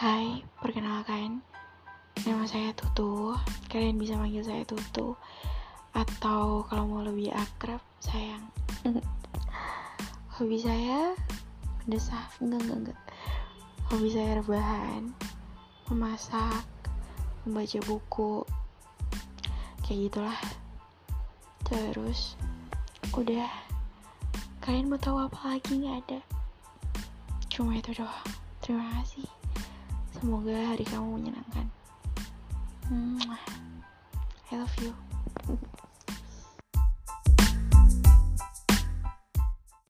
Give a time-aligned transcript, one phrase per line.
[0.00, 1.44] Hai, perkenalkan.
[2.24, 3.36] Nama saya Tutu.
[3.68, 5.12] Kalian bisa manggil saya Tutu.
[5.92, 8.48] Atau kalau mau lebih akrab, sayang.
[10.40, 11.12] Hobi saya
[11.84, 13.00] Mendesah, enggak, enggak, enggak.
[13.92, 15.12] Hobi saya rebahan.
[15.92, 16.64] Memasak
[17.44, 18.48] Membaca buku.
[19.84, 20.40] Kayak gitulah.
[21.68, 22.40] Terus
[23.12, 23.52] Udah.
[24.64, 25.76] Kalian mau tahu apa lagi?
[25.76, 26.20] Nggak ada.
[27.52, 28.24] Cuma itu doang.
[28.64, 29.28] Terima kasih
[30.20, 31.64] Semoga hari kamu menyenangkan.
[34.52, 34.92] I love you.